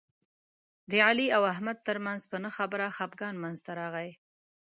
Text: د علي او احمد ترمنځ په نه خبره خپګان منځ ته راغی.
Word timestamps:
د 0.89 0.91
علي 1.07 1.27
او 1.37 1.43
احمد 1.53 1.77
ترمنځ 1.87 2.21
په 2.31 2.37
نه 2.43 2.49
خبره 2.57 2.93
خپګان 2.97 3.35
منځ 3.43 3.57
ته 3.65 3.71
راغی. 3.79 4.09